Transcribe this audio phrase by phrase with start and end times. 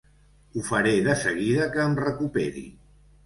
[0.59, 2.65] Ho faré de seguida que em recuperi.